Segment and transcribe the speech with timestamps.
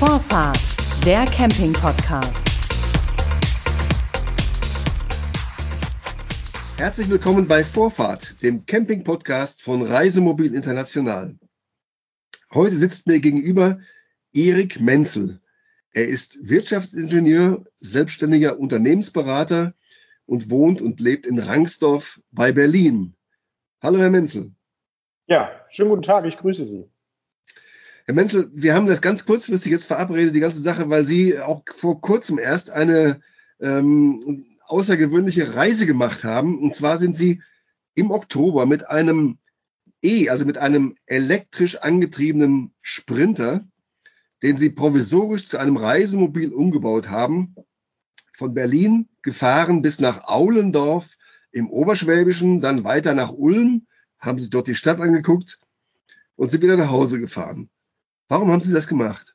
[0.00, 0.56] Vorfahrt,
[1.04, 2.48] der Camping-Podcast.
[6.78, 11.38] Herzlich willkommen bei Vorfahrt, dem Camping-Podcast von Reisemobil International.
[12.50, 13.80] Heute sitzt mir gegenüber
[14.32, 15.42] Erik Menzel.
[15.92, 19.74] Er ist Wirtschaftsingenieur, selbstständiger Unternehmensberater
[20.24, 23.16] und wohnt und lebt in Rangsdorf bei Berlin.
[23.82, 24.52] Hallo, Herr Menzel.
[25.26, 26.90] Ja, schönen guten Tag, ich grüße Sie.
[28.10, 31.62] Herr Menzel, wir haben das ganz kurzfristig jetzt verabredet, die ganze Sache, weil Sie auch
[31.72, 33.20] vor kurzem erst eine
[33.60, 36.58] ähm, außergewöhnliche Reise gemacht haben.
[36.58, 37.40] Und zwar sind Sie
[37.94, 39.38] im Oktober mit einem
[40.02, 43.64] E, also mit einem elektrisch angetriebenen Sprinter,
[44.42, 47.54] den Sie provisorisch zu einem Reisemobil umgebaut haben,
[48.32, 51.16] von Berlin gefahren bis nach Aulendorf
[51.52, 53.86] im Oberschwäbischen, dann weiter nach Ulm,
[54.18, 55.60] haben Sie dort die Stadt angeguckt
[56.34, 57.70] und sind wieder nach Hause gefahren.
[58.30, 59.34] Warum haben Sie das gemacht?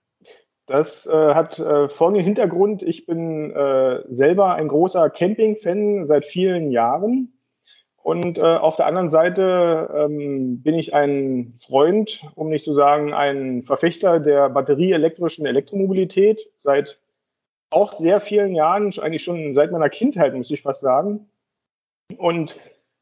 [0.67, 2.81] Das äh, hat äh, folgenden Hintergrund.
[2.81, 7.33] Ich bin äh, selber ein großer Camping-Fan seit vielen Jahren.
[7.97, 13.13] Und äh, auf der anderen Seite ähm, bin ich ein Freund, um nicht zu sagen
[13.13, 16.97] ein Verfechter der batterieelektrischen Elektromobilität seit
[17.71, 21.27] auch sehr vielen Jahren, eigentlich schon seit meiner Kindheit, muss ich fast sagen.
[22.17, 22.55] Und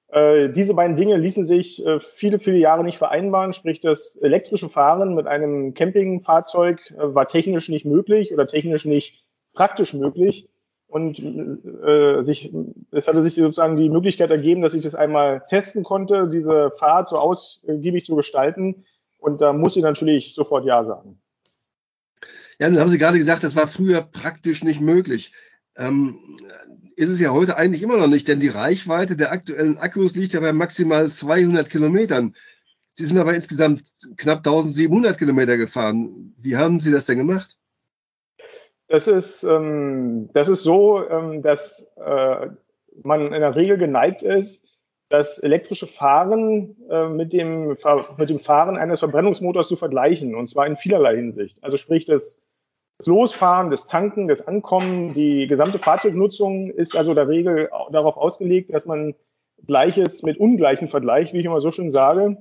[0.10, 3.54] äh, diese beiden Dinge ließen sich äh, viele, viele Jahre nicht vereinbaren.
[3.54, 9.24] Sprich, das elektrische Fahren mit einem Campingfahrzeug äh, war technisch nicht möglich oder technisch nicht
[9.54, 10.50] praktisch möglich.
[10.88, 12.54] Und sich,
[12.92, 17.10] es hatte sich sozusagen die Möglichkeit ergeben, dass ich das einmal testen konnte, diese Fahrt
[17.10, 18.86] so ausgiebig zu gestalten.
[19.18, 21.20] Und da muss ich natürlich sofort Ja sagen.
[22.60, 25.34] Ja, nun haben Sie gerade gesagt, das war früher praktisch nicht möglich.
[25.78, 26.16] Ähm,
[26.96, 30.34] ist es ja heute eigentlich immer noch nicht, denn die Reichweite der aktuellen Akkus liegt
[30.34, 32.36] ja bei maximal 200 Kilometern.
[32.94, 33.84] Sie sind aber insgesamt
[34.18, 36.36] knapp 1700 Kilometer gefahren.
[36.38, 37.58] Wie haben Sie das denn gemacht?
[38.88, 42.48] Das ist, ähm, das ist so, ähm, dass äh,
[43.02, 44.64] man in der Regel geneigt ist,
[45.10, 47.78] das elektrische Fahren äh, mit, dem,
[48.18, 51.58] mit dem Fahren eines Verbrennungsmotors zu vergleichen, und zwar in vielerlei Hinsicht.
[51.62, 52.40] Also sprich, das
[52.98, 58.74] das Losfahren, das Tanken, das Ankommen, die gesamte Fahrzeugnutzung ist also der Regel darauf ausgelegt,
[58.74, 59.16] dass man
[59.66, 62.38] Gleiches mit Ungleichen vergleicht, wie ich immer so schön sage.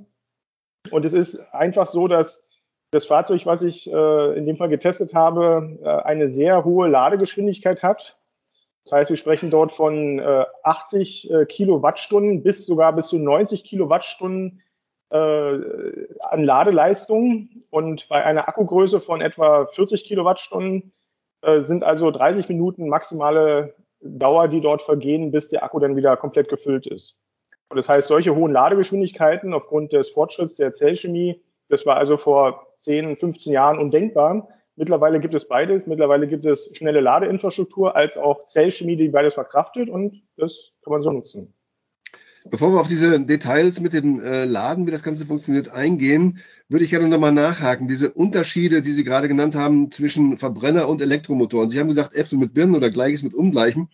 [0.91, 2.45] Und es ist einfach so, dass
[2.91, 7.83] das Fahrzeug, was ich äh, in dem Fall getestet habe, äh, eine sehr hohe Ladegeschwindigkeit
[7.83, 8.19] hat.
[8.85, 13.65] Das heißt, wir sprechen dort von äh, 80 äh, Kilowattstunden bis sogar bis zu 90
[13.65, 14.61] Kilowattstunden
[15.13, 20.93] an Ladeleistung und bei einer Akkugröße von etwa 40 Kilowattstunden
[21.43, 26.17] äh, sind also 30 Minuten maximale Dauer, die dort vergehen, bis der Akku dann wieder
[26.17, 27.17] komplett gefüllt ist.
[27.69, 32.67] Und das heißt, solche hohen Ladegeschwindigkeiten aufgrund des Fortschritts der Zellchemie, das war also vor
[32.81, 34.49] 10, 15 Jahren undenkbar.
[34.77, 35.87] Mittlerweile gibt es beides.
[35.87, 41.03] Mittlerweile gibt es schnelle Ladeinfrastruktur als auch Zellchemie, die beides verkraftet und das kann man
[41.03, 41.55] so nutzen.
[42.51, 46.39] Bevor wir auf diese Details mit dem äh, Laden, wie das Ganze funktioniert, eingehen,
[46.69, 47.87] würde ich gerne nochmal nachhaken.
[47.87, 51.71] Diese Unterschiede, die Sie gerade genannt haben zwischen Verbrenner und Elektromotoren.
[51.71, 53.89] Sie haben gesagt, Äpfel mit Birnen oder Gleiches mit Ungleichem.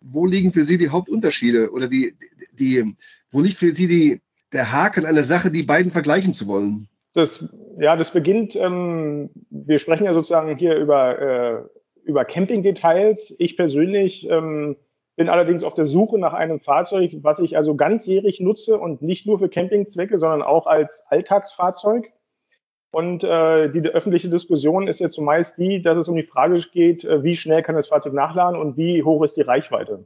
[0.00, 2.14] Wo liegen für Sie die Hauptunterschiede oder die,
[2.52, 2.94] die,
[3.30, 4.20] wo liegt für Sie die,
[4.52, 6.88] der Haken einer Sache, die beiden vergleichen zu wollen?
[7.14, 7.48] Das,
[7.78, 13.34] ja, das beginnt, ähm, wir sprechen ja sozusagen hier über, äh, über Camping-Details.
[13.38, 14.76] Ich persönlich ähm,
[15.16, 19.26] bin allerdings auf der Suche nach einem Fahrzeug, was ich also ganzjährig nutze und nicht
[19.26, 22.12] nur für Campingzwecke, sondern auch als Alltagsfahrzeug.
[22.90, 27.04] Und äh, die öffentliche Diskussion ist jetzt zumeist die, dass es um die Frage geht,
[27.04, 30.04] äh, wie schnell kann das Fahrzeug nachladen und wie hoch ist die Reichweite.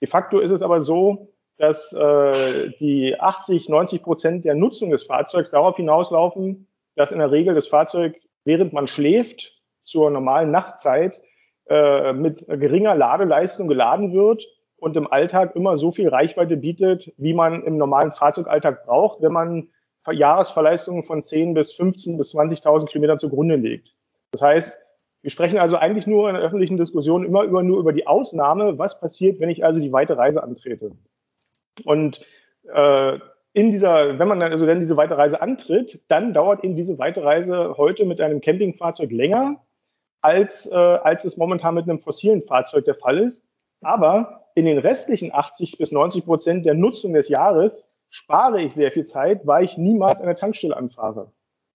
[0.00, 5.04] De facto ist es aber so, dass äh, die 80, 90 Prozent der Nutzung des
[5.04, 6.66] Fahrzeugs darauf hinauslaufen,
[6.96, 9.52] dass in der Regel das Fahrzeug, während man schläft,
[9.84, 11.20] zur normalen Nachtzeit
[11.66, 14.44] äh, mit geringer Ladeleistung geladen wird
[14.76, 19.32] und im Alltag immer so viel Reichweite bietet, wie man im normalen Fahrzeugalltag braucht, wenn
[19.32, 19.68] man
[20.10, 23.94] Jahresverleistungen von 10 bis 15 bis 20.000 Kilometern zugrunde legt.
[24.32, 24.78] Das heißt,
[25.22, 28.78] wir sprechen also eigentlich nur in der öffentlichen Diskussion immer über, nur über die Ausnahme,
[28.78, 30.92] was passiert, wenn ich also die weite Reise antrete.
[31.84, 32.20] Und
[32.70, 33.18] äh,
[33.54, 36.98] in dieser, wenn man dann also dann diese weite Reise antritt, dann dauert eben diese
[36.98, 39.64] weite Reise heute mit einem Campingfahrzeug länger,
[40.24, 43.44] als, äh, als es momentan mit einem fossilen Fahrzeug der Fall ist.
[43.82, 48.90] Aber in den restlichen 80 bis 90 Prozent der Nutzung des Jahres spare ich sehr
[48.90, 51.30] viel Zeit, weil ich niemals eine Tankstelle anfahre.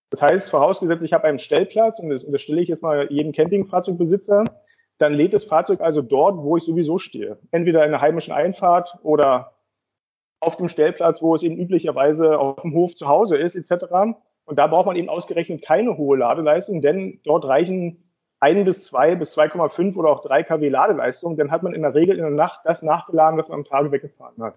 [0.10, 4.46] Das heißt, vorausgesetzt, ich habe einen Stellplatz, und das unterstelle ich jetzt mal jedem Campingfahrzeugbesitzer,
[4.98, 7.38] dann lädt das Fahrzeug also dort, wo ich sowieso stehe.
[7.52, 9.54] Entweder in der heimischen Einfahrt oder
[10.40, 13.86] auf dem Stellplatz, wo es eben üblicherweise auf dem Hof zu Hause ist, etc.
[14.46, 18.09] Und da braucht man eben ausgerechnet keine hohe Ladeleistung, denn dort reichen
[18.40, 21.94] ein bis zwei bis 2,5 oder auch drei kW Ladeleistung, dann hat man in der
[21.94, 24.56] Regel in der Nacht das nachgeladen, was man am Tage weggefahren hat.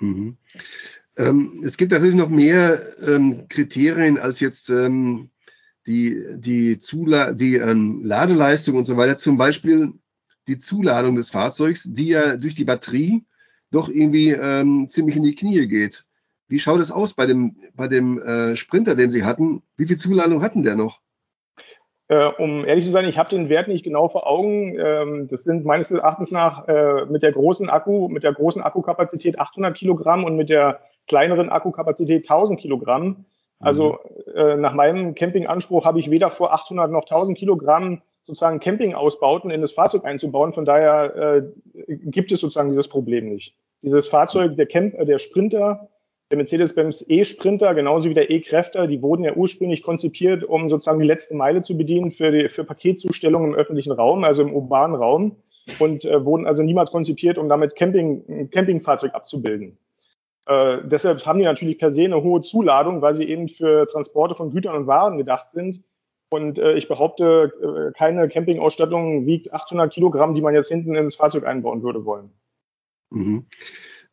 [0.00, 0.36] Mhm.
[1.16, 5.30] Ähm, es gibt natürlich noch mehr ähm, Kriterien als jetzt ähm,
[5.86, 9.18] die, die, Zula die ähm, Ladeleistung und so weiter.
[9.18, 9.92] Zum Beispiel
[10.48, 13.24] die Zuladung des Fahrzeugs, die ja durch die Batterie
[13.70, 16.04] doch irgendwie ähm, ziemlich in die Knie geht.
[16.48, 19.62] Wie schaut es aus bei dem, bei dem äh, Sprinter, den Sie hatten?
[19.76, 21.00] Wie viel Zuladung hatten der noch?
[22.10, 24.76] Äh, um ehrlich zu sein, ich habe den Wert nicht genau vor Augen.
[24.76, 29.38] Ähm, das sind meines Erachtens nach äh, mit der großen Akku, mit der großen Akkukapazität
[29.38, 33.26] 800 Kilogramm und mit der kleineren Akkukapazität 1000 Kilogramm.
[33.60, 34.36] Also mhm.
[34.36, 39.60] äh, nach meinem Campinganspruch habe ich weder vor 800 noch 1000 Kilogramm sozusagen Campingausbauten in
[39.60, 40.52] das Fahrzeug einzubauen.
[40.52, 41.42] Von daher äh,
[41.86, 43.54] gibt es sozusagen dieses Problem nicht.
[43.82, 45.88] Dieses Fahrzeug, der, Camp, äh, der Sprinter,
[46.30, 51.06] der Mercedes-Benz E-Sprinter, genauso wie der E-Kräfter, die wurden ja ursprünglich konzipiert, um sozusagen die
[51.06, 55.36] letzte Meile zu bedienen für, die, für Paketzustellung im öffentlichen Raum, also im urbanen Raum,
[55.78, 59.76] und äh, wurden also niemals konzipiert, um damit Camping, ein Campingfahrzeug abzubilden.
[60.46, 64.34] Äh, deshalb haben die natürlich per se eine hohe Zuladung, weil sie eben für Transporte
[64.34, 65.82] von Gütern und Waren gedacht sind.
[66.30, 71.16] Und äh, ich behaupte, äh, keine Campingausstattung wiegt 800 Kilogramm, die man jetzt hinten ins
[71.16, 72.30] Fahrzeug einbauen würde wollen.
[73.10, 73.46] Mhm.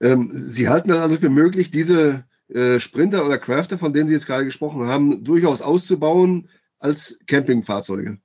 [0.01, 4.13] Ähm, Sie halten das also für möglich, diese äh, Sprinter oder Crafter, von denen Sie
[4.13, 6.49] jetzt gerade gesprochen haben, durchaus auszubauen
[6.79, 8.19] als Campingfahrzeuge?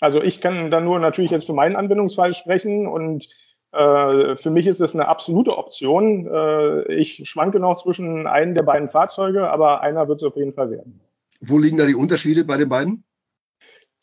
[0.00, 3.28] Also ich kann da nur natürlich jetzt für meinen Anwendungsfall sprechen und
[3.72, 6.26] äh, für mich ist es eine absolute Option.
[6.26, 10.54] Äh, ich schwanke noch zwischen einem der beiden Fahrzeuge, aber einer wird es auf jeden
[10.54, 11.00] Fall werden.
[11.40, 13.04] Wo liegen da die Unterschiede bei den beiden?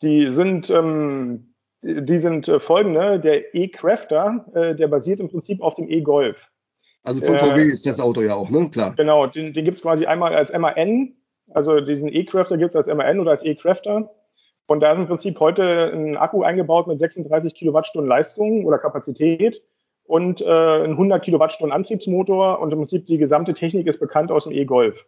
[0.02, 1.54] Die sind ähm,
[1.84, 3.20] die sind äh, folgende.
[3.20, 6.36] Der E-Crafter, äh, der basiert im Prinzip auf dem E-Golf.
[7.04, 8.68] Also von VW äh, ist das Auto ja auch, ne?
[8.70, 8.94] Klar.
[8.96, 11.12] Genau, den, den gibt es quasi einmal als MAN,
[11.52, 14.10] also diesen E-Crafter gibt es als MAN oder als E-Crafter.
[14.66, 19.62] Und da ist im Prinzip heute ein Akku eingebaut mit 36 Kilowattstunden Leistung oder Kapazität
[20.04, 24.44] und äh, ein 100 Kilowattstunden Antriebsmotor und im Prinzip die gesamte Technik ist bekannt aus
[24.44, 25.04] dem E-Golf.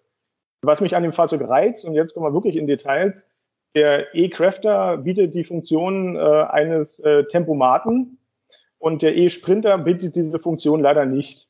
[0.63, 3.29] Was mich an dem Fahrzeug reizt, und jetzt kommen wir wirklich in Details,
[3.75, 8.19] der E-Crafter bietet die Funktion äh, eines äh, Tempomaten
[8.79, 11.49] und der E-Sprinter bietet diese Funktion leider nicht.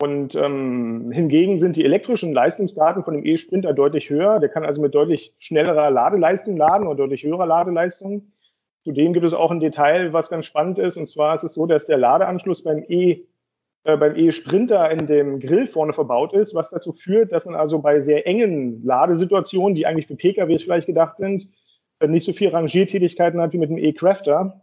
[0.00, 4.38] Und ähm, hingegen sind die elektrischen Leistungsdaten von dem E-Sprinter deutlich höher.
[4.38, 8.30] Der kann also mit deutlich schnellerer Ladeleistung laden oder deutlich höherer Ladeleistung.
[8.84, 10.96] Zudem gibt es auch ein Detail, was ganz spannend ist.
[10.96, 13.26] Und zwar ist es so, dass der Ladeanschluss beim E
[13.84, 17.78] äh, beim E-Sprinter in dem Grill vorne verbaut ist, was dazu führt, dass man also
[17.78, 21.48] bei sehr engen Ladesituationen, die eigentlich für PKWs vielleicht gedacht sind,
[22.00, 24.62] äh, nicht so viel Rangiertätigkeiten hat wie mit dem E-Crafter,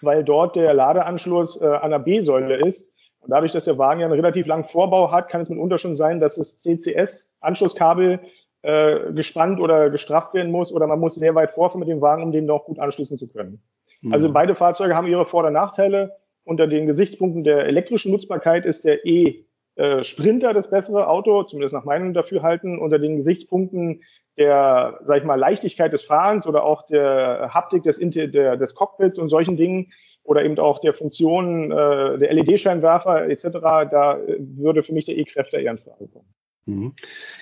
[0.00, 2.92] weil dort der Ladeanschluss äh, an der B-Säule ist
[3.26, 5.96] und dadurch, dass der Wagen ja einen relativ langen Vorbau hat, kann es mitunter schon
[5.96, 8.20] sein, dass das CCS-Anschlusskabel
[8.62, 12.22] äh, gespannt oder gestrafft werden muss oder man muss sehr weit vorfahren mit dem Wagen,
[12.22, 13.60] um den noch gut anschließen zu können.
[14.02, 14.12] Mhm.
[14.12, 16.12] Also beide Fahrzeuge haben ihre Vor- und Nachteile.
[16.44, 22.14] Unter den Gesichtspunkten der elektrischen Nutzbarkeit ist der E-Sprinter das bessere Auto, zumindest nach meinem
[22.14, 22.78] Dafürhalten.
[22.78, 24.02] Unter den Gesichtspunkten
[24.38, 29.18] der, sag ich mal, Leichtigkeit des Fahrens oder auch der Haptik des, der, des Cockpits
[29.18, 29.92] und solchen Dingen
[30.26, 33.48] oder eben auch der Funktion äh, der LED-Scheinwerfer etc.,
[33.90, 36.26] da äh, würde für mich der E-Kräfter eher in Frage kommen.
[36.66, 36.94] Mhm.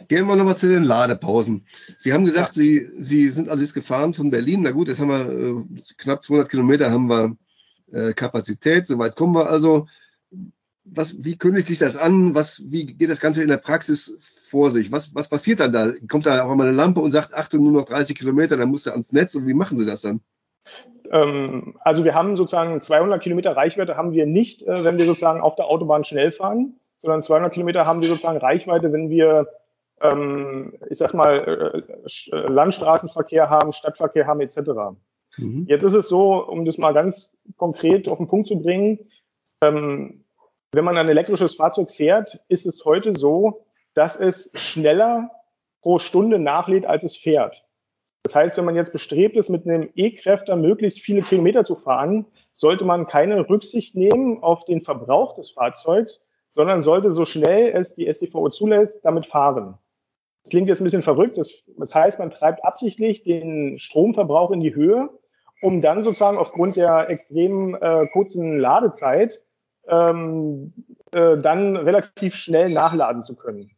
[0.09, 1.65] Gehen wir nochmal zu den Ladepausen.
[1.97, 2.63] Sie haben gesagt, ja.
[2.63, 4.61] Sie, Sie sind also jetzt gefahren von Berlin.
[4.63, 7.37] Na gut, jetzt haben wir äh, knapp 200 Kilometer haben wir
[7.91, 8.87] äh, Kapazität.
[8.87, 9.87] Soweit kommen wir also.
[10.87, 12.35] Was, wie kündigt sich das an?
[12.35, 14.93] Was, wie geht das Ganze in der Praxis vor sich?
[14.93, 15.91] Was, was passiert dann da?
[16.11, 18.85] Kommt da auch einmal eine Lampe und sagt, Achtung, nur noch 30 Kilometer, dann musst
[18.85, 20.21] du ans Netz und wie machen Sie das dann?
[21.11, 25.41] Ähm, also wir haben sozusagen 200 Kilometer Reichweite haben wir nicht, äh, wenn wir sozusagen
[25.41, 29.49] auf der Autobahn schnell fahren, sondern 200 Kilometer haben wir sozusagen Reichweite, wenn wir,
[30.01, 34.59] ähm, ich sag mal, äh, Landstraßenverkehr haben, Stadtverkehr haben etc.
[35.37, 35.67] Mhm.
[35.69, 38.99] Jetzt ist es so, um das mal ganz konkret auf den Punkt zu bringen,
[39.63, 40.25] ähm,
[40.73, 45.31] wenn man ein elektrisches Fahrzeug fährt, ist es heute so, dass es schneller
[45.83, 47.65] pro Stunde nachlädt, als es fährt.
[48.25, 52.27] Das heißt, wenn man jetzt bestrebt ist, mit einem E-Kräfter möglichst viele Kilometer zu fahren,
[52.55, 56.23] sollte man keine Rücksicht nehmen auf den Verbrauch des Fahrzeugs,
[56.55, 59.79] sondern sollte so schnell es die STVO zulässt, damit fahren.
[60.43, 61.37] Das klingt jetzt ein bisschen verrückt.
[61.37, 65.11] Das, das heißt, man treibt absichtlich den Stromverbrauch in die Höhe,
[65.61, 69.43] um dann sozusagen aufgrund der extrem äh, kurzen Ladezeit
[69.87, 70.73] ähm,
[71.13, 73.74] äh, dann relativ schnell nachladen zu können.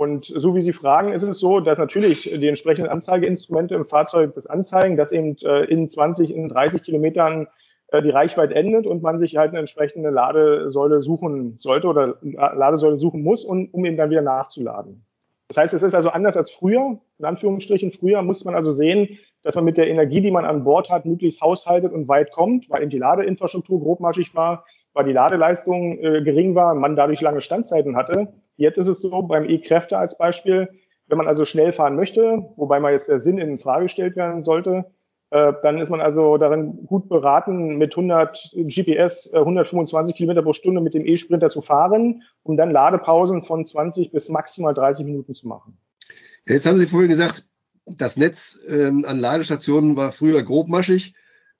[0.00, 4.34] Und so wie Sie fragen, ist es so, dass natürlich die entsprechenden Anzeigeinstrumente im Fahrzeug
[4.34, 7.48] das anzeigen, dass eben äh, in 20, in 30 Kilometern
[7.88, 12.96] äh, die Reichweite endet und man sich halt eine entsprechende Ladesäule suchen sollte oder Ladesäule
[12.96, 15.04] suchen muss, um, um eben dann wieder nachzuladen.
[15.48, 16.98] Das heißt, es ist also anders als früher.
[17.18, 20.64] In Anführungsstrichen, früher muss man also sehen, dass man mit der Energie, die man an
[20.64, 24.64] Bord hat, möglichst haushaltet und weit kommt, weil eben die Ladeinfrastruktur grobmaschig war,
[24.94, 28.32] weil die Ladeleistung äh, gering war, man dadurch lange Standzeiten hatte.
[28.60, 30.68] Jetzt ist es so, beim E-Kräfte als Beispiel,
[31.06, 34.44] wenn man also schnell fahren möchte, wobei mal jetzt der Sinn in Frage gestellt werden
[34.44, 34.84] sollte,
[35.30, 40.52] äh, dann ist man also darin gut beraten, mit 100 GPS äh, 125 Kilometer pro
[40.52, 45.32] Stunde mit dem E-Sprinter zu fahren, um dann Ladepausen von 20 bis maximal 30 Minuten
[45.32, 45.78] zu machen.
[46.46, 47.44] Jetzt haben Sie vorhin gesagt,
[47.86, 51.14] das Netz ähm, an Ladestationen war früher grobmaschig.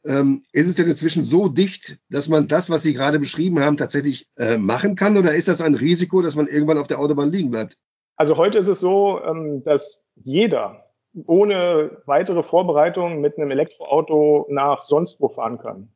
[0.04, 3.76] Ähm, ist es denn inzwischen so dicht, dass man das, was Sie gerade beschrieben haben,
[3.76, 5.16] tatsächlich äh, machen kann?
[5.16, 7.76] Oder ist das ein Risiko, dass man irgendwann auf der Autobahn liegen bleibt?
[8.16, 10.86] Also heute ist es so, ähm, dass jeder
[11.26, 15.88] ohne weitere Vorbereitung mit einem Elektroauto nach sonst wo fahren kann.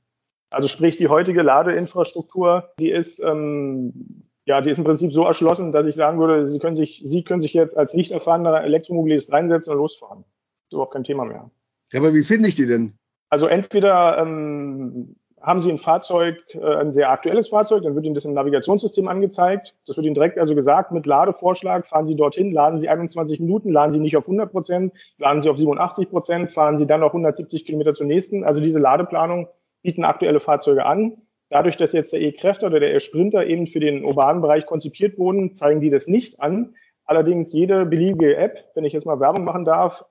[0.51, 5.73] Also sprich, die heutige Ladeinfrastruktur, die ist ähm, ja, die ist im Prinzip so erschlossen,
[5.73, 9.33] dass ich sagen würde, Sie können sich, Sie können sich jetzt als nicht erfahrener Elektromobilist
[9.33, 10.19] reinsetzen und losfahren.
[10.19, 11.51] Das ist überhaupt kein Thema mehr.
[11.93, 12.99] Ja, aber wie finde ich die denn?
[13.31, 18.15] Also entweder ähm, haben Sie ein Fahrzeug, äh, ein sehr aktuelles Fahrzeug, dann wird Ihnen
[18.15, 19.75] das im Navigationssystem angezeigt.
[19.87, 23.71] Das wird Ihnen direkt also gesagt, mit Ladevorschlag fahren Sie dorthin, laden Sie 21 Minuten,
[23.71, 27.09] laden Sie nicht auf 100 Prozent, laden Sie auf 87 Prozent, fahren Sie dann noch
[27.09, 28.45] 170 Kilometer zur nächsten.
[28.45, 29.49] Also diese Ladeplanung
[29.83, 31.19] bieten aktuelle Fahrzeuge an.
[31.51, 35.53] Dadurch, dass jetzt der E-Kräfter oder der E-Sprinter eben für den urbanen Bereich konzipiert wurden,
[35.53, 36.75] zeigen die das nicht an.
[37.05, 40.05] Allerdings jede beliebige App, wenn ich jetzt mal Werbung machen darf,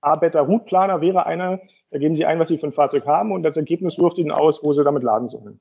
[0.00, 3.32] A-Beta Route Planer wäre eine, da geben Sie ein, was Sie für ein Fahrzeug haben
[3.32, 5.60] und das Ergebnis wirft Ihnen aus, wo Sie damit laden sollen.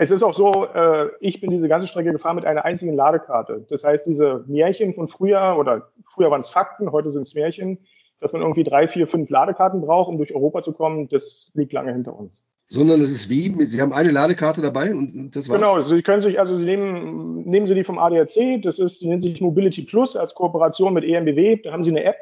[0.00, 3.66] Es ist auch so, äh, ich bin diese ganze Strecke gefahren mit einer einzigen Ladekarte.
[3.68, 7.78] Das heißt, diese Märchen von früher oder früher waren es Fakten, heute sind es Märchen,
[8.20, 11.72] dass man irgendwie drei, vier, fünf Ladekarten braucht, um durch Europa zu kommen, das liegt
[11.72, 15.58] lange hinter uns sondern es ist wie, Sie haben eine Ladekarte dabei und das war's.
[15.58, 19.08] Genau, Sie können sich, also Sie nehmen, nehmen Sie die vom ADAC, das ist, die
[19.08, 22.16] nennt sich Mobility Plus als Kooperation mit EMBW, da haben Sie eine App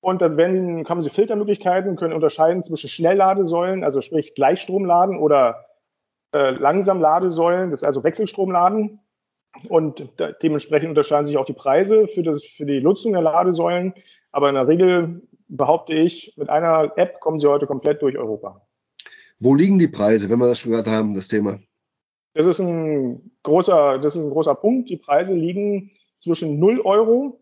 [0.00, 5.66] und dann werden, haben Sie Filtermöglichkeiten, können unterscheiden zwischen Schnellladesäulen, also sprich Gleichstromladen oder
[6.32, 9.00] äh, langsam Ladesäulen, das ist also Wechselstromladen
[9.68, 13.94] und da, dementsprechend unterscheiden sich auch die Preise für, das, für die Nutzung der Ladesäulen,
[14.30, 18.62] aber in der Regel behaupte ich, mit einer App kommen Sie heute komplett durch Europa.
[19.40, 21.58] Wo liegen die Preise, wenn wir das schon gerade haben, das Thema?
[22.34, 24.90] Das ist ein großer, das ist ein großer Punkt.
[24.90, 25.90] Die Preise liegen
[26.20, 27.40] zwischen 0 Euro.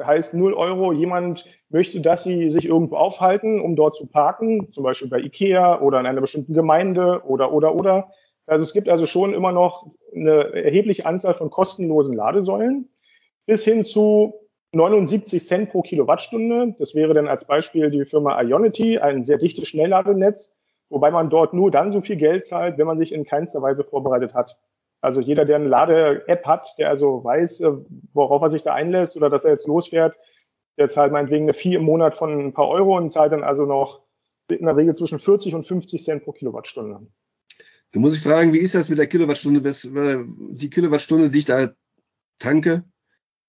[0.00, 4.72] Das heißt 0 Euro, jemand möchte, dass sie sich irgendwo aufhalten, um dort zu parken,
[4.72, 8.10] zum Beispiel bei Ikea oder in einer bestimmten Gemeinde oder, oder, oder.
[8.46, 12.88] Also es gibt also schon immer noch eine erhebliche Anzahl von kostenlosen Ladesäulen
[13.44, 14.32] bis hin zu
[14.72, 16.74] 79 Cent pro Kilowattstunde.
[16.78, 20.56] Das wäre dann als Beispiel die Firma Ionity, ein sehr dichtes Schnellladenetz
[20.90, 23.84] wobei man dort nur dann so viel Geld zahlt, wenn man sich in keinster Weise
[23.84, 24.56] vorbereitet hat.
[25.00, 27.72] Also jeder, der eine Lade-App hat, der also weiß, äh,
[28.12, 30.14] worauf er sich da einlässt oder dass er jetzt losfährt,
[30.78, 33.64] der zahlt meinetwegen eine Vieh im Monat von ein paar Euro und zahlt dann also
[33.64, 34.02] noch
[34.50, 37.06] in der Regel zwischen 40 und 50 Cent pro Kilowattstunde.
[37.92, 39.60] Da muss ich fragen, wie ist das mit der Kilowattstunde?
[39.62, 41.70] Die Kilowattstunde, die ich da
[42.38, 42.84] tanke,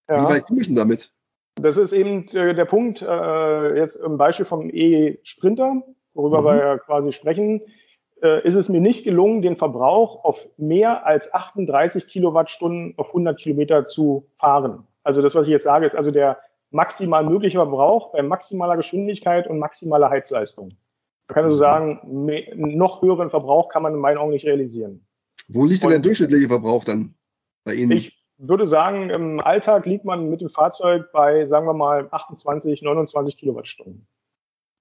[0.10, 0.22] ja.
[0.22, 1.12] wie weit komme ich denn damit?
[1.55, 6.46] Das ist eben der Punkt, äh, jetzt im Beispiel vom E-Sprinter worüber mhm.
[6.46, 7.62] wir ja quasi sprechen,
[8.22, 13.38] äh, ist es mir nicht gelungen, den Verbrauch auf mehr als 38 Kilowattstunden auf 100
[13.40, 14.88] Kilometer zu fahren.
[15.04, 16.38] Also das, was ich jetzt sage, ist also der
[16.72, 20.70] maximal mögliche Verbrauch bei maximaler Geschwindigkeit und maximaler Heizleistung.
[21.28, 25.06] Man kann also sagen, mehr, noch höheren Verbrauch kann man in meinen Augen nicht realisieren.
[25.48, 27.16] Wo liegt denn der durchschnittliche Verbrauch dann
[27.63, 27.92] bei Ihnen?
[27.92, 32.82] Ich würde sagen, im Alltag liegt man mit dem Fahrzeug bei, sagen wir mal, 28,
[32.82, 34.08] 29 Kilowattstunden.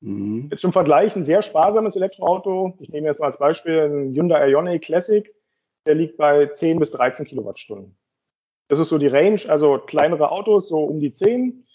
[0.00, 0.48] Mhm.
[0.50, 2.74] Jetzt zum Vergleich ein sehr sparsames Elektroauto.
[2.80, 5.32] Ich nehme jetzt mal als Beispiel ein Hyundai Ioniq Classic.
[5.86, 7.96] Der liegt bei 10 bis 13 Kilowattstunden.
[8.68, 9.40] Das ist so die Range.
[9.48, 11.66] Also kleinere Autos so um die 10,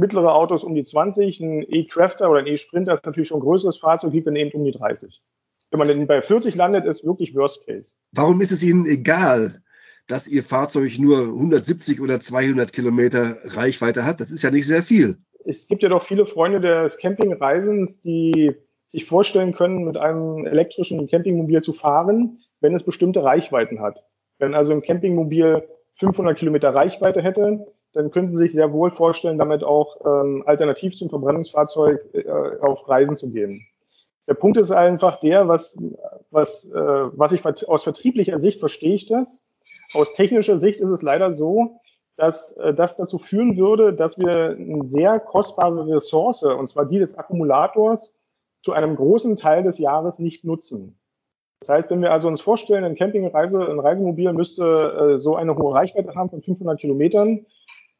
[0.00, 1.40] mittlere Autos um die 20.
[1.40, 4.64] Ein E-Crafter oder ein E-Sprinter ist natürlich schon ein größeres Fahrzeug, liegt dann eben um
[4.64, 5.22] die 30.
[5.70, 7.96] Wenn man denn bei 40 landet, ist wirklich Worst Case.
[8.12, 9.62] Warum ist es Ihnen egal,
[10.06, 14.20] dass Ihr Fahrzeug nur 170 oder 200 Kilometer Reichweite hat?
[14.20, 18.54] Das ist ja nicht sehr viel es gibt ja doch viele Freunde des Campingreisens, die
[18.88, 24.04] sich vorstellen können, mit einem elektrischen Campingmobil zu fahren, wenn es bestimmte Reichweiten hat.
[24.38, 29.38] Wenn also ein Campingmobil 500 Kilometer Reichweite hätte, dann können Sie sich sehr wohl vorstellen,
[29.38, 32.24] damit auch ähm, alternativ zum Verbrennungsfahrzeug äh,
[32.60, 33.66] auf Reisen zu gehen.
[34.26, 35.76] Der Punkt ist einfach der, was,
[36.30, 39.42] was, äh, was ich aus vertrieblicher Sicht verstehe ich das.
[39.92, 41.80] Aus technischer Sicht ist es leider so,
[42.16, 46.98] dass äh, das dazu führen würde, dass wir eine sehr kostbare Ressource, und zwar die
[46.98, 48.14] des Akkumulators,
[48.62, 50.98] zu einem großen Teil des Jahres nicht nutzen.
[51.60, 54.64] Das heißt, wenn wir also uns vorstellen, ein Campingreise, ein Reisemobil müsste
[55.16, 57.46] äh, so eine hohe Reichweite haben von 500 Kilometern,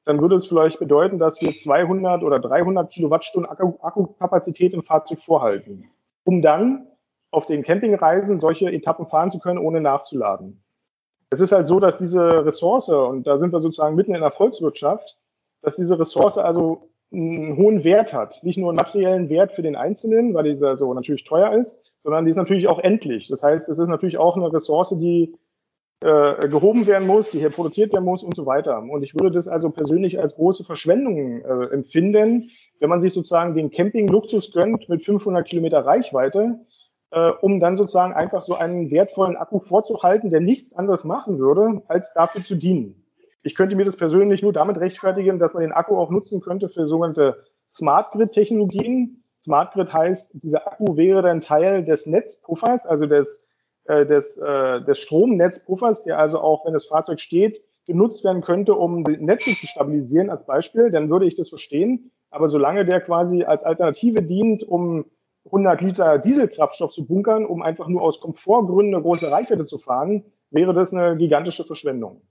[0.05, 5.91] dann würde es vielleicht bedeuten, dass wir 200 oder 300 Kilowattstunden Akkukapazität im Fahrzeug vorhalten,
[6.25, 6.87] um dann
[7.31, 10.64] auf den Campingreisen solche Etappen fahren zu können, ohne nachzuladen.
[11.31, 14.31] Es ist halt so, dass diese Ressource, und da sind wir sozusagen mitten in der
[14.31, 15.17] Volkswirtschaft,
[15.63, 18.43] dass diese Ressource also einen hohen Wert hat.
[18.43, 22.25] Nicht nur einen materiellen Wert für den Einzelnen, weil dieser so natürlich teuer ist, sondern
[22.25, 23.29] die ist natürlich auch endlich.
[23.29, 25.35] Das heißt, es ist natürlich auch eine Ressource, die
[26.03, 28.79] äh, gehoben werden muss, die hier produziert werden muss und so weiter.
[28.79, 32.51] Und ich würde das also persönlich als große Verschwendung äh, empfinden,
[32.81, 36.59] wenn man sich sozusagen den Camping-Luxus gönnt mit 500 Kilometer Reichweite,
[37.15, 41.83] äh, um dann sozusagen einfach so einen wertvollen Akku vorzuhalten, der nichts anderes machen würde,
[41.89, 43.03] als dafür zu dienen.
[43.43, 46.69] Ich könnte mir das persönlich nur damit rechtfertigen, dass man den Akku auch nutzen könnte
[46.69, 49.23] für sogenannte Smart Grid Technologien.
[49.43, 53.45] Smart Grid heißt, dieser Akku wäre dann Teil des Netzpuffers, also des
[53.87, 58.73] äh, des, äh, des Stromnetzpuffers, der also auch, wenn das Fahrzeug steht, genutzt werden könnte,
[58.75, 62.11] um die Netze zu stabilisieren als Beispiel, dann würde ich das verstehen.
[62.31, 65.05] Aber solange der quasi als Alternative dient, um
[65.47, 70.25] 100 Liter Dieselkraftstoff zu bunkern, um einfach nur aus Komfortgründen eine große Reichweite zu fahren,
[70.51, 72.23] wäre das eine gigantische Verschwendung.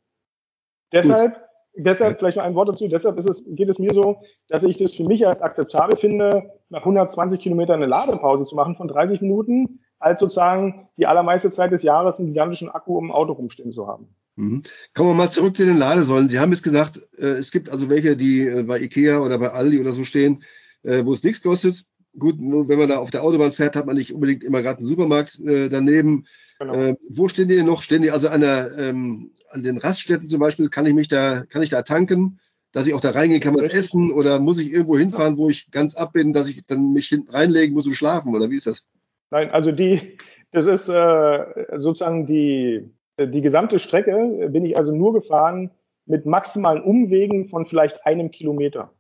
[0.92, 1.38] Deshalb,
[1.76, 4.18] deshalb vielleicht noch ein Wort dazu, deshalb ist es, geht es mir so,
[4.48, 8.76] dass ich das für mich als akzeptabel finde, nach 120 Kilometern eine Ladepause zu machen
[8.76, 13.34] von 30 Minuten, als sozusagen die allermeiste Zeit des Jahres einen gigantischen Akku im Auto
[13.34, 14.16] rumstehen zu haben.
[14.36, 14.64] Mhm.
[14.94, 16.30] Kommen wir mal zurück zu den Ladesäulen.
[16.30, 19.50] Sie haben jetzt gesagt, äh, es gibt also welche, die äh, bei Ikea oder bei
[19.50, 20.44] Aldi oder so stehen,
[20.84, 21.86] äh, wo es nichts kostet.
[22.18, 24.78] Gut, nur wenn man da auf der Autobahn fährt, hat man nicht unbedingt immer gerade
[24.78, 26.26] einen Supermarkt äh, daneben.
[26.60, 26.74] Genau.
[26.74, 27.82] Äh, wo stehen die denn noch?
[27.82, 30.70] Stehen die also an, der, ähm, an den Raststätten zum Beispiel?
[30.70, 32.40] Kann ich mich da, kann ich da tanken?
[32.72, 34.12] Dass ich auch da reingehen kann, was essen?
[34.12, 37.74] Oder muss ich irgendwo hinfahren, wo ich ganz ab bin, dass ich dann mich reinlegen
[37.74, 38.36] muss und schlafen?
[38.36, 38.86] Oder wie ist das?
[39.32, 40.18] Nein, also die,
[40.52, 41.46] das ist äh,
[41.78, 42.90] sozusagen die,
[43.20, 45.72] die gesamte Strecke bin ich also nur gefahren
[46.06, 48.92] mit maximalen Umwegen von vielleicht einem Kilometer.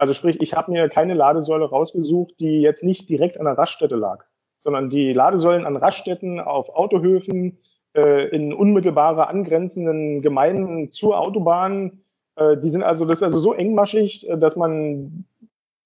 [0.00, 3.96] Also sprich, ich habe mir keine Ladesäule rausgesucht, die jetzt nicht direkt an der Raststätte
[3.96, 4.24] lag,
[4.62, 7.58] sondern die Ladesäulen an Raststätten, auf Autohöfen,
[7.94, 12.00] äh, in unmittelbare angrenzenden Gemeinden zur Autobahn.
[12.36, 15.26] Äh, die sind also, das ist also so engmaschig, äh, dass man,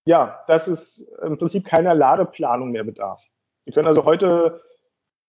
[0.05, 3.21] ja, dass es im Prinzip keiner Ladeplanung mehr bedarf.
[3.65, 4.61] Sie können also heute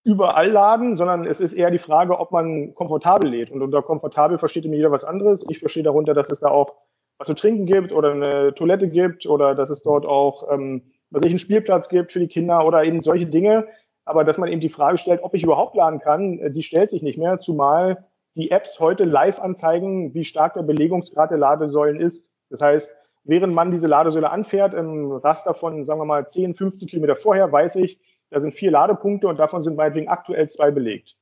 [0.03, 3.49] überall laden, sondern es ist eher die Frage, ob man komfortabel lädt.
[3.49, 5.43] Und unter komfortabel versteht immer jeder was anderes.
[5.49, 6.84] Ich verstehe darunter, dass es da auch
[7.17, 11.23] was zu trinken gibt oder eine Toilette gibt oder dass es dort auch, ähm, was
[11.23, 13.67] ich, einen Spielplatz gibt für die Kinder oder eben solche Dinge.
[14.05, 16.89] Aber dass man eben die Frage stellt, ob ich überhaupt laden kann, äh, die stellt
[16.89, 21.99] sich nicht mehr, zumal die Apps heute live anzeigen, wie stark der Belegungsgrad der Ladesäulen
[21.99, 22.29] ist.
[22.49, 26.87] Das heißt, während man diese Ladesäule anfährt, im Raster von, sagen wir mal, 10, 15
[26.89, 27.99] Kilometer vorher, weiß ich,
[28.29, 31.15] da sind vier Ladepunkte und davon sind meinetwegen aktuell zwei belegt.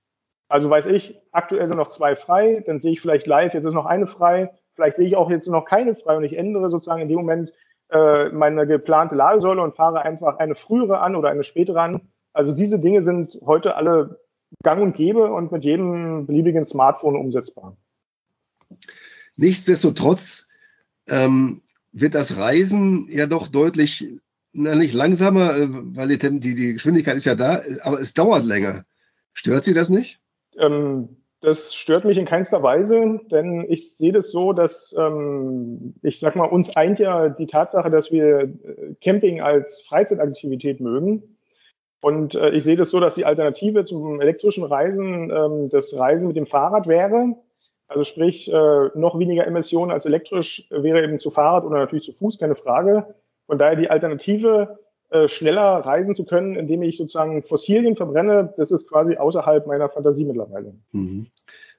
[0.50, 3.74] Also weiß ich, aktuell sind noch zwei frei, dann sehe ich vielleicht live, jetzt ist
[3.74, 7.02] noch eine frei, vielleicht sehe ich auch jetzt noch keine frei und ich ändere sozusagen
[7.02, 7.52] in dem Moment
[7.90, 12.02] äh, meine geplante Ladesäule und fahre einfach eine frühere an oder eine spätere an.
[12.34, 14.20] Also diese Dinge sind heute alle
[14.64, 17.78] gang und gäbe und mit jedem beliebigen Smartphone umsetzbar.
[19.36, 20.48] Nichtsdestotrotz
[21.08, 24.06] ähm, wird das Reisen ja doch deutlich
[24.54, 28.46] na, nicht langsamer, äh, weil die, die, die Geschwindigkeit ist ja da, aber es dauert
[28.46, 28.86] länger.
[29.34, 30.20] Stört Sie das nicht?
[30.58, 36.22] Ähm, das stört mich in keinster Weise, denn ich sehe das so, dass ähm, ich
[36.22, 41.38] sag mal, uns eint ja die Tatsache, dass wir äh, Camping als Freizeitaktivität mögen.
[42.02, 46.28] Und äh, ich sehe das so, dass die Alternative zum elektrischen Reisen ähm, das Reisen
[46.28, 47.36] mit dem Fahrrad wäre.
[47.90, 52.14] Also sprich, äh, noch weniger Emissionen als elektrisch wäre eben zu Fahrrad oder natürlich zu
[52.14, 53.16] Fuß, keine Frage.
[53.48, 54.80] Von daher die Alternative,
[55.13, 59.88] äh, schneller reisen zu können, indem ich sozusagen Fossilien verbrenne, das ist quasi außerhalb meiner
[59.88, 60.73] Fantasie mittlerweile.
[60.91, 61.28] Mhm.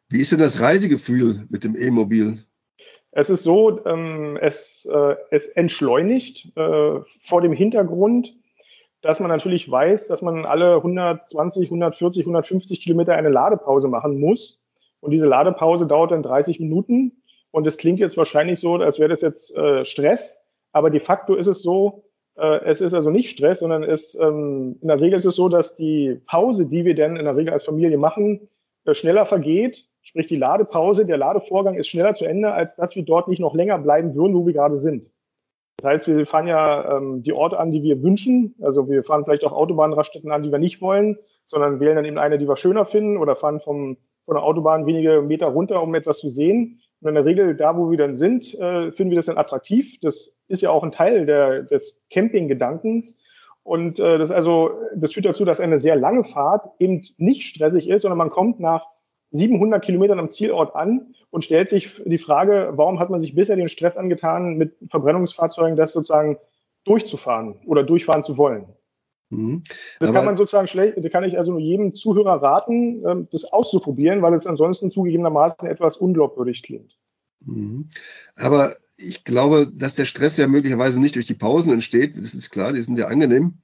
[0.08, 2.38] Wie ist denn das Reisegefühl mit dem E-Mobil?
[3.10, 8.32] Es ist so, ähm, es, äh, es entschleunigt äh, vor dem Hintergrund,
[9.02, 14.60] dass man natürlich weiß, dass man alle 120, 140, 150 Kilometer eine Ladepause machen muss.
[15.00, 17.20] Und diese Ladepause dauert dann 30 Minuten.
[17.50, 20.38] Und es klingt jetzt wahrscheinlich so, als wäre das jetzt äh, Stress.
[20.70, 22.04] Aber de facto ist es so,
[22.36, 25.76] es ist also nicht Stress, sondern es, ähm, in der Regel ist es so, dass
[25.76, 28.48] die Pause, die wir dann in der Regel als Familie machen,
[28.84, 29.86] äh, schneller vergeht.
[30.02, 33.54] Sprich, die Ladepause, der Ladevorgang ist schneller zu Ende, als dass wir dort nicht noch
[33.54, 35.10] länger bleiben würden, wo wir gerade sind.
[35.78, 38.54] Das heißt, wir fahren ja ähm, die Orte an, die wir wünschen.
[38.62, 42.18] Also wir fahren vielleicht auch Autobahnraststätten an, die wir nicht wollen, sondern wählen dann eben
[42.18, 45.94] eine, die wir schöner finden oder fahren vom, von der Autobahn wenige Meter runter, um
[45.94, 46.80] etwas zu sehen.
[47.04, 49.98] Und in der Regel, da wo wir dann sind, äh, finden wir das dann attraktiv.
[50.00, 53.18] Das ist ja auch ein Teil der, des Camping-Gedankens.
[53.62, 57.88] Und äh, das also, das führt dazu, dass eine sehr lange Fahrt eben nicht stressig
[57.88, 58.86] ist, sondern man kommt nach
[59.32, 63.56] 700 Kilometern am Zielort an und stellt sich die Frage, warum hat man sich bisher
[63.56, 66.38] den Stress angetan, mit Verbrennungsfahrzeugen das sozusagen
[66.84, 68.66] durchzufahren oder durchfahren zu wollen.
[69.36, 69.62] Mhm.
[70.00, 73.44] Das kann man sozusagen schlecht, da kann ich also nur jedem Zuhörer raten, ähm, das
[73.44, 76.96] auszuprobieren, weil es ansonsten zugegebenermaßen etwas unglaubwürdig klingt.
[77.40, 77.88] Mhm.
[78.36, 82.50] Aber ich glaube, dass der Stress ja möglicherweise nicht durch die Pausen entsteht, das ist
[82.50, 83.58] klar, die sind ja angenehm,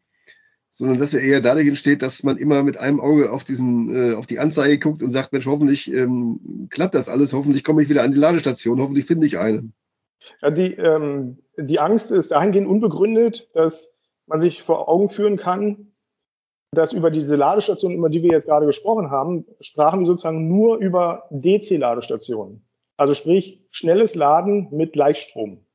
[0.69, 4.15] sondern dass er eher dadurch entsteht, dass man immer mit einem Auge auf diesen, äh,
[4.15, 7.89] auf die Anzeige guckt und sagt, Mensch, hoffentlich ähm, klappt das alles, hoffentlich komme ich
[7.89, 9.75] wieder an die Ladestation, hoffentlich finde ich einen.
[10.43, 13.90] Ja, die, ähm, die Angst ist dahingehend unbegründet, dass
[14.31, 15.93] man sich vor Augen führen kann,
[16.73, 20.79] dass über diese Ladestationen, über die wir jetzt gerade gesprochen haben, sprachen wir sozusagen nur
[20.79, 22.65] über DC-Ladestationen.
[22.97, 25.67] Also sprich, schnelles Laden mit Gleichstrom.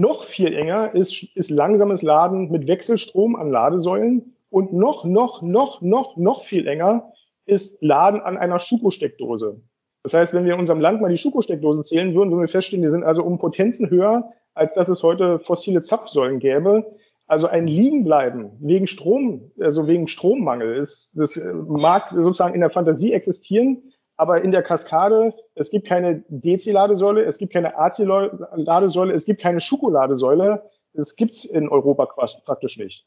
[0.00, 5.80] Noch viel enger ist, ist langsames Laden mit Wechselstrom an Ladesäulen und noch, noch, noch,
[5.80, 7.12] noch, noch viel enger
[7.46, 9.60] ist Laden an einer Schuko-Steckdose.
[10.04, 12.84] Das heißt, wenn wir in unserem Land mal die Schuko-Steckdosen zählen würden, würden wir feststellen,
[12.84, 16.84] die sind also um Potenzen höher, als dass es heute fossile Zapfsäulen gäbe.
[17.26, 23.12] Also ein Liegenbleiben wegen Strom, also wegen Strommangel ist, das mag sozusagen in der Fantasie
[23.12, 29.42] existieren, aber in der Kaskade, es gibt keine DC-Ladesäule, es gibt keine AC-Ladesäule, es gibt
[29.42, 30.62] keine Schokoladesäule.
[30.94, 32.06] Das gibt's in Europa
[32.44, 33.06] praktisch nicht.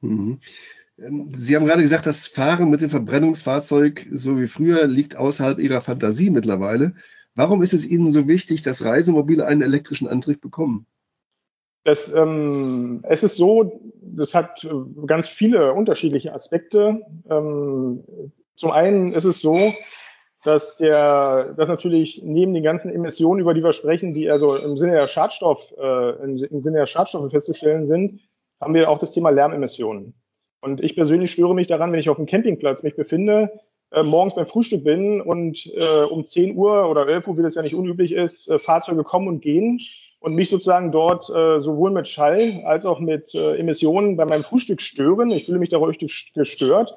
[0.00, 0.40] Mhm.
[0.96, 5.80] Sie haben gerade gesagt, das Fahren mit dem Verbrennungsfahrzeug, so wie früher, liegt außerhalb Ihrer
[5.80, 6.94] Fantasie mittlerweile.
[7.36, 10.86] Warum ist es Ihnen so wichtig, dass Reisemobile einen elektrischen Antrieb bekommen?
[11.88, 14.68] Das, ähm, es ist so, das hat
[15.06, 17.00] ganz viele unterschiedliche Aspekte.
[17.30, 18.04] Ähm,
[18.56, 19.56] zum einen ist es so,
[20.44, 24.76] dass der, dass natürlich neben den ganzen Emissionen, über die wir sprechen, die also im
[24.76, 28.20] Sinne der Schadstoff, äh, im Sinne der Schadstoffe festzustellen sind,
[28.60, 30.12] haben wir auch das Thema Lärmemissionen.
[30.60, 33.50] Und ich persönlich störe mich daran, wenn ich auf dem Campingplatz mich befinde,
[33.92, 37.54] äh, morgens beim Frühstück bin und äh, um 10 Uhr oder 11 Uhr, wie das
[37.54, 39.80] ja nicht unüblich ist, äh, Fahrzeuge kommen und gehen
[40.20, 44.44] und mich sozusagen dort äh, sowohl mit Schall als auch mit äh, Emissionen bei meinem
[44.44, 45.30] Frühstück stören.
[45.30, 46.94] Ich fühle mich dadurch gestört.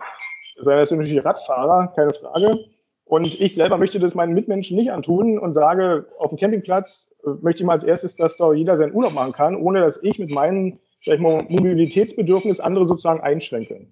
[0.64, 2.66] Das sind natürlich Radfahrer, keine Frage.
[3.06, 7.32] Und ich selber möchte das meinen Mitmenschen nicht antun und sage, auf dem Campingplatz äh,
[7.42, 10.18] möchte ich mal als erstes, dass da jeder seinen Urlaub machen kann, ohne dass ich
[10.18, 13.88] mit meinen sag ich mal, Mobilitätsbedürfnis andere sozusagen einschränke.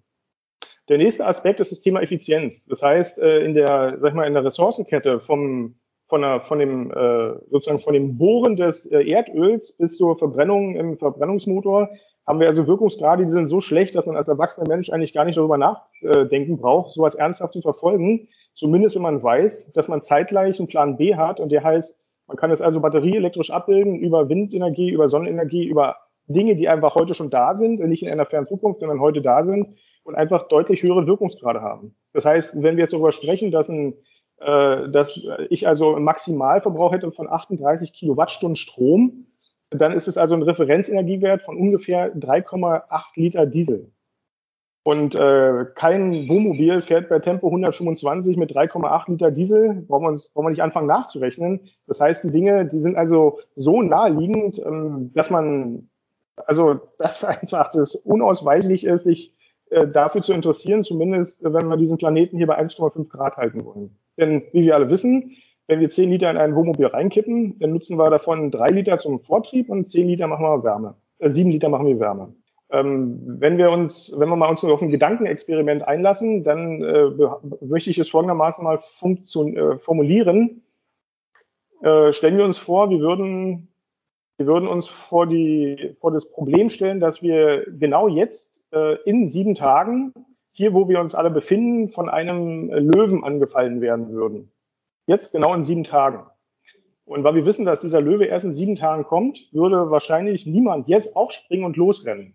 [0.88, 2.66] Der nächste Aspekt ist das Thema Effizienz.
[2.66, 6.60] Das heißt, äh, in der, sag ich mal, in der Ressourcenkette vom, von, der, von
[6.60, 11.90] dem, äh, sozusagen von dem Bohren des Erdöls bis zur Verbrennung im Verbrennungsmotor
[12.28, 15.26] haben wir also Wirkungsgrade, die sind so schlecht, dass man als erwachsener Mensch eigentlich gar
[15.26, 18.28] nicht darüber nachdenken braucht, sowas ernsthaft zu verfolgen.
[18.54, 22.38] Zumindest wenn man weiß, dass man zeitgleich einen Plan B hat und der heißt, man
[22.38, 25.96] kann es also batterieelektrisch abbilden über Windenergie, über Sonnenenergie, über
[26.28, 29.44] Dinge, die einfach heute schon da sind, nicht in einer fernen Zukunft, sondern heute da
[29.44, 31.96] sind und einfach deutlich höhere Wirkungsgrade haben.
[32.14, 33.96] Das heißt, wenn wir jetzt darüber sprechen, dass, ein, äh,
[34.40, 39.26] dass ich also einen Maximalverbrauch hätte von 38 Kilowattstunden Strom,
[39.70, 42.84] dann ist es also ein Referenzenergiewert von ungefähr 3,8
[43.16, 43.92] Liter Diesel.
[44.84, 50.44] Und äh, kein Wohnmobil fährt bei Tempo 125 mit 3,8 Liter Diesel, braucht man, braucht
[50.44, 51.70] man nicht anfangen nachzurechnen.
[51.86, 55.90] Das heißt, die Dinge, die sind also so naheliegend, ähm, dass man,
[56.38, 59.36] also das einfach das unausweichlich ist, sich
[59.70, 63.98] äh, dafür zu interessieren, zumindest wenn wir diesen Planeten hier bei 1,5 Grad halten wollen.
[64.18, 65.36] Denn wie wir alle wissen,
[65.68, 69.20] wenn wir 10 Liter in ein Wohnmobil reinkippen, dann nutzen wir davon 3 Liter zum
[69.20, 70.96] Vortrieb und 10 Liter machen wir Wärme.
[71.20, 72.34] Äh, 7 Liter machen wir Wärme.
[72.72, 77.06] Ähm, wenn wir uns, wenn wir mal uns auf ein Gedankenexperiment einlassen, dann äh,
[77.62, 80.64] möchte ich es folgendermaßen mal äh, formulieren.
[81.82, 83.70] Äh, stellen wir uns vor, wir würden,
[84.40, 89.28] wir würden uns vor die, vor das Problem stellen, dass wir genau jetzt äh, in
[89.28, 90.14] sieben Tagen
[90.54, 94.50] hier, wo wir uns alle befinden, von einem Löwen angefallen werden würden.
[95.08, 96.26] Jetzt genau in sieben Tagen.
[97.04, 100.88] Und weil wir wissen, dass dieser Löwe erst in sieben Tagen kommt, würde wahrscheinlich niemand
[100.88, 102.34] jetzt aufspringen und losrennen.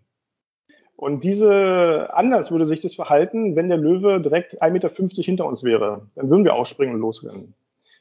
[0.95, 4.89] Und diese, anders würde sich das verhalten, wenn der Löwe direkt 1,50 Meter
[5.23, 6.07] hinter uns wäre.
[6.13, 7.55] Dann würden wir ausspringen und losrennen.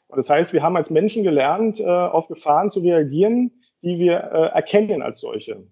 [0.08, 3.50] Und das heißt, wir haben als Menschen gelernt, äh, auf Gefahren zu reagieren,
[3.84, 5.64] die wir äh, erkennen als solche.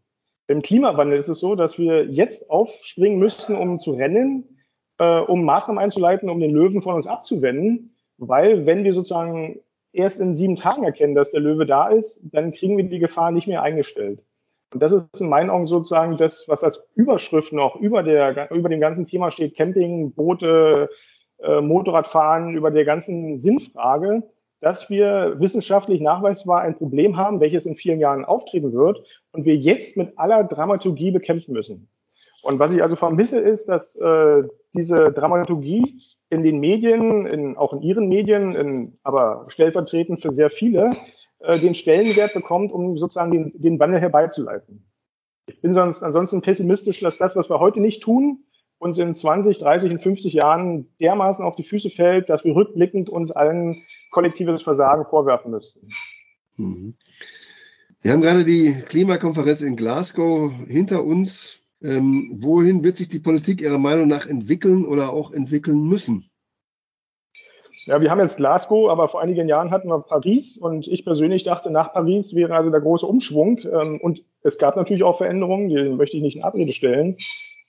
[0.49, 4.59] Im Klimawandel ist es so, dass wir jetzt aufspringen müssten, um zu rennen,
[4.99, 7.97] äh, um Maßnahmen einzuleiten, um den Löwen von uns abzuwenden.
[8.19, 9.61] Weil wenn wir sozusagen
[9.93, 13.31] erst in sieben Tagen erkennen, dass der Löwe da ist, dann kriegen wir die Gefahr
[13.31, 14.23] nicht mehr eingestellt.
[14.73, 18.69] Und das ist in meinen Augen sozusagen das, was als Überschrift noch über, der, über
[18.69, 20.89] dem ganzen Thema steht, Camping, Boote,
[21.39, 24.23] äh, Motorradfahren, über der ganzen Sinnfrage,
[24.63, 29.57] dass wir wissenschaftlich nachweisbar ein Problem haben, welches in vielen Jahren auftreten wird und wir
[29.57, 31.89] jetzt mit aller Dramaturgie bekämpfen müssen.
[32.43, 37.73] Und was ich also vermisse, ist, dass äh, diese Dramaturgie in den Medien, in, auch
[37.73, 40.91] in Ihren Medien, in, aber stellvertretend für sehr viele,
[41.41, 44.85] äh, den Stellenwert bekommt, um sozusagen den, den Wandel herbeizuleiten.
[45.47, 48.45] Ich bin sonst ansonsten pessimistisch, dass das, was wir heute nicht tun,
[48.83, 53.09] uns in 20, 30 und 50 Jahren dermaßen auf die Füße fällt, dass wir rückblickend
[53.09, 55.89] uns allen kollektives Versagen vorwerfen müssten.
[56.57, 56.95] Mhm.
[58.03, 61.61] Wir haben gerade die Klimakonferenz in Glasgow hinter uns.
[61.81, 66.29] Ähm, wohin wird sich die Politik Ihrer Meinung nach entwickeln oder auch entwickeln müssen?
[67.87, 71.45] Ja, wir haben jetzt Glasgow, aber vor einigen Jahren hatten wir Paris und ich persönlich
[71.45, 73.59] dachte, nach Paris wäre also der große Umschwung.
[73.59, 77.17] Ähm, und es gab natürlich auch Veränderungen, die möchte ich nicht in Abrede stellen.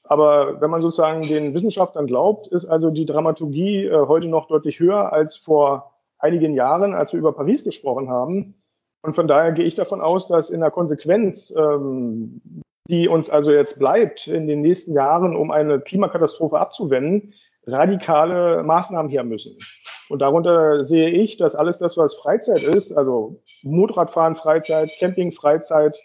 [0.04, 4.80] Aber wenn man sozusagen den Wissenschaftlern glaubt, ist also die Dramaturgie äh, heute noch deutlich
[4.80, 8.56] höher als vor einigen Jahren, als wir über Paris gesprochen haben.
[9.02, 12.42] Und von daher gehe ich davon aus, dass in der Konsequenz ähm,
[12.90, 17.34] die uns also jetzt bleibt in den nächsten Jahren, um eine Klimakatastrophe abzuwenden,
[17.66, 19.58] radikale Maßnahmen her müssen.
[20.10, 25.98] Und darunter sehe ich, dass alles das, was Freizeit ist, also Motorradfahren Freizeit, Camping Freizeit,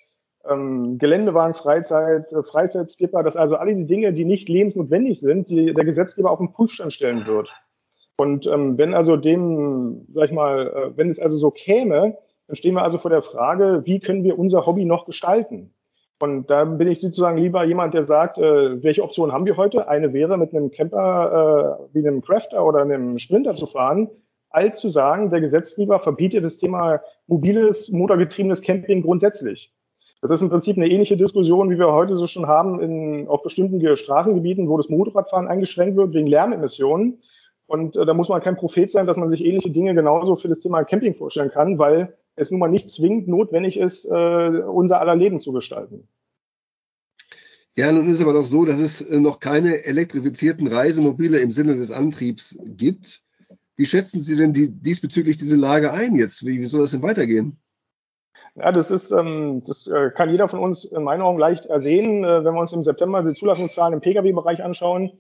[0.48, 5.72] ähm, Geländewagen Freizeit, äh, Freizeitskipper, dass also alle die Dinge, die nicht lebensnotwendig sind, die
[5.74, 7.48] der Gesetzgeber auf den Prüfstand stellen wird.
[8.16, 12.57] Und ähm, wenn also dem, sag ich mal, äh, wenn es also so käme, dann
[12.57, 15.72] stehen wir also vor der Frage, wie können wir unser Hobby noch gestalten?
[16.20, 19.87] Und da bin ich sozusagen lieber jemand, der sagt, äh, welche Optionen haben wir heute?
[19.87, 24.11] Eine wäre, mit einem Camper äh, wie einem Crafter oder einem Sprinter zu fahren,
[24.51, 29.72] als zu sagen, der Gesetzgeber verbietet das Thema mobiles, motorgetriebenes Camping grundsätzlich.
[30.20, 33.42] Das ist im Prinzip eine ähnliche Diskussion, wie wir heute so schon haben in, auf
[33.42, 37.22] bestimmten Straßengebieten, wo das Motorradfahren eingeschränkt wird wegen Lärmemissionen.
[37.66, 40.48] Und äh, da muss man kein Prophet sein, dass man sich ähnliche Dinge genauso für
[40.48, 45.00] das Thema Camping vorstellen kann, weil es nun mal nicht zwingend notwendig ist, äh, unser
[45.00, 46.09] aller Leben zu gestalten.
[47.76, 51.76] Ja, nun ist aber doch so, dass es äh, noch keine elektrifizierten Reisemobile im Sinne
[51.76, 53.22] des Antriebs gibt.
[53.76, 56.44] Wie schätzen Sie denn die, diesbezüglich diese Lage ein jetzt?
[56.44, 57.59] Wie, wie soll das denn weitergehen?
[58.59, 62.25] Ja, das ist, ähm, das äh, kann jeder von uns in meinen Augen leicht ersehen,
[62.25, 65.12] äh, wenn wir uns im September die Zulassungszahlen im Pkw-Bereich anschauen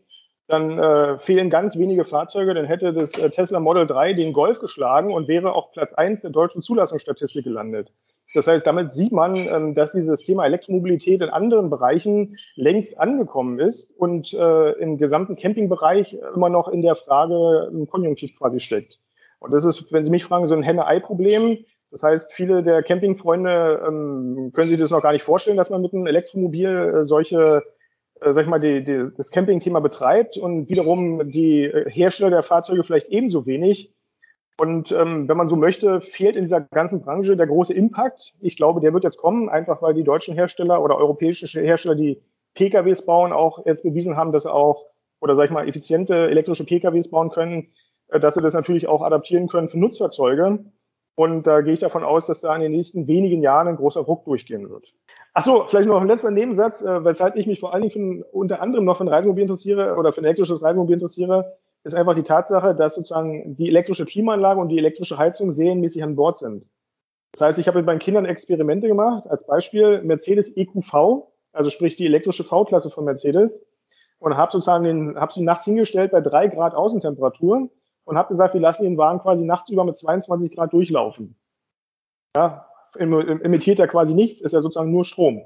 [0.48, 4.58] dann äh, fehlen ganz wenige Fahrzeuge, dann hätte das äh, Tesla Model 3 den Golf
[4.58, 7.92] geschlagen und wäre auf Platz 1 der deutschen Zulassungsstatistik gelandet.
[8.34, 13.60] Das heißt, damit sieht man, ähm, dass dieses Thema Elektromobilität in anderen Bereichen längst angekommen
[13.60, 18.98] ist und äh, im gesamten Campingbereich immer noch in der Frage im Konjunktiv quasi steckt.
[19.40, 21.58] Und das ist, wenn Sie mich fragen, so ein Henne-Ei-Problem.
[21.90, 25.80] Das heißt, viele der Campingfreunde ähm, können sich das noch gar nicht vorstellen, dass man
[25.80, 27.62] mit einem Elektromobil äh, solche
[28.20, 32.42] äh, sag ich mal, die, die, das Camping-Thema betreibt und wiederum die äh, Hersteller der
[32.42, 33.94] Fahrzeuge vielleicht ebenso wenig.
[34.60, 38.34] Und ähm, wenn man so möchte, fehlt in dieser ganzen Branche der große Impact.
[38.40, 42.20] Ich glaube, der wird jetzt kommen, einfach weil die deutschen Hersteller oder europäische Hersteller, die
[42.54, 44.86] PKWs bauen, auch jetzt bewiesen haben, dass auch,
[45.20, 47.68] oder sag ich mal, effiziente elektrische PKWs bauen können,
[48.08, 50.64] äh, dass sie das natürlich auch adaptieren können für Nutzfahrzeuge.
[51.18, 54.02] Und da gehe ich davon aus, dass da in den nächsten wenigen Jahren ein großer
[54.02, 54.94] Ruck durchgehen wird.
[55.34, 58.24] Ach so, vielleicht noch ein letzter Nebensatz, äh, weshalb ich mich vor allen Dingen für,
[58.30, 62.14] unter anderem noch für ein Reisemobil interessiere oder für ein elektrisches Reisemobil interessiere, ist einfach
[62.14, 66.64] die Tatsache, dass sozusagen die elektrische Klimaanlage und die elektrische Heizung serienmäßig an Bord sind.
[67.32, 71.96] Das heißt, ich habe mit meinen Kindern Experimente gemacht, als Beispiel Mercedes EQV, also sprich
[71.96, 73.66] die elektrische V-Klasse von Mercedes,
[74.20, 77.70] und habe sozusagen den, habe sie nachts hingestellt bei drei Grad Außentemperatur
[78.08, 81.36] und habe gesagt, wir lassen den Wagen quasi nachts über mit 22 Grad durchlaufen.
[82.34, 82.66] Ja,
[82.96, 85.42] emittiert er quasi nichts, ist ja sozusagen nur Strom.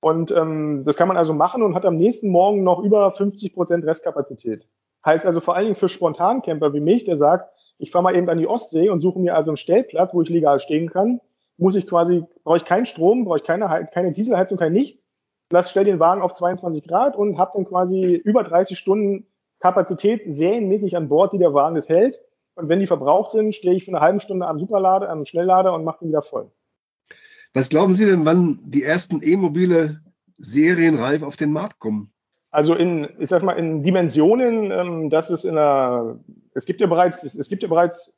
[0.00, 3.54] Und ähm, das kann man also machen und hat am nächsten Morgen noch über 50
[3.54, 4.68] Prozent Restkapazität.
[5.06, 8.28] Heißt also vor allen Dingen für Spontancamper wie mich, der sagt, ich fahre mal eben
[8.28, 11.20] an die Ostsee und suche mir also einen Stellplatz, wo ich legal stehen kann,
[11.56, 15.08] muss ich quasi, brauche ich keinen Strom, brauche ich keine, keine Dieselheizung, kein nichts,
[15.50, 19.26] lass, stell den Wagen auf 22 Grad und habe dann quasi über 30 Stunden
[19.60, 22.20] Kapazität serienmäßig an Bord, die der Wagen das hält.
[22.54, 25.74] Und wenn die verbraucht sind, stehe ich für eine halbe Stunde am Superlader, am Schnelllader
[25.74, 26.50] und mache den wieder voll.
[27.52, 30.00] Was glauben Sie denn, wann die ersten E-Mobile
[30.38, 32.12] serienreif auf den Markt kommen?
[32.50, 36.18] Also in, ich sag mal, in Dimensionen, ähm, dass es in einer,
[36.54, 38.14] es gibt ja bereits, es gibt ja bereits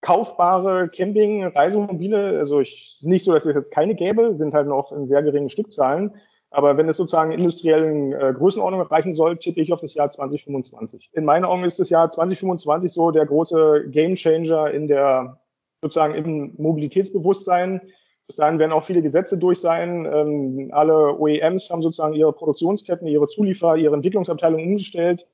[0.00, 2.38] kaufbare Camping-Reisemobile.
[2.38, 5.06] Also ich, es ist nicht so, dass es jetzt keine gäbe, sind halt noch in
[5.06, 6.14] sehr geringen Stückzahlen.
[6.52, 11.10] Aber wenn es sozusagen industriellen äh, Größenordnung erreichen soll, tippe ich auf das Jahr 2025.
[11.12, 15.40] In meinen Augen ist das Jahr 2025 so der große Gamechanger in der
[15.80, 17.80] sozusagen im Mobilitätsbewusstsein
[18.26, 20.06] bis dahin werden auch viele Gesetze durch sein.
[20.06, 25.26] Ähm, alle OEMs haben sozusagen ihre Produktionsketten, ihre Zulieferer, ihre Entwicklungsabteilung umgestellt.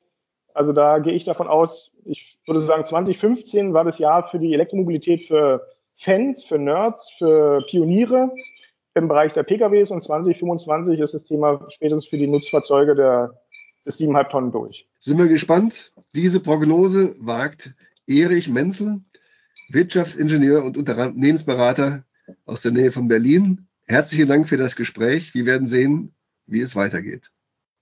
[0.55, 4.55] Also da gehe ich davon aus, ich würde sagen, 2015 war das Jahr für die
[4.55, 8.33] Elektromobilität für Fans, für Nerds, für Pioniere.
[8.99, 13.41] Im Bereich der PKWs und 2025 ist das Thema spätestens für die Nutzfahrzeuge der
[13.85, 14.87] bis 7,5 Tonnen durch.
[14.99, 15.93] Sind wir gespannt.
[16.15, 17.75] Diese Prognose wagt
[18.07, 19.01] Erich Menzel,
[19.71, 22.05] Wirtschaftsingenieur und Unternehmensberater
[22.45, 23.69] aus der Nähe von Berlin.
[23.87, 25.35] Herzlichen Dank für das Gespräch.
[25.35, 26.15] Wir werden sehen,
[26.47, 27.31] wie es weitergeht.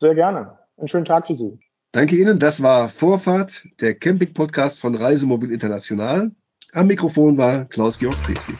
[0.01, 0.59] Sehr gerne.
[0.77, 1.59] Einen schönen Tag für Sie.
[1.93, 2.39] Danke Ihnen.
[2.39, 6.31] Das war Vorfahrt, der Camping-Podcast von Reisemobil International.
[6.73, 8.55] Am Mikrofon war Klaus-Georg Petri.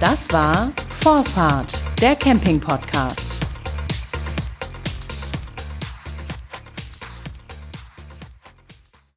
[0.00, 0.72] Das war
[1.04, 3.33] Vorfahrt, der Camping-Podcast.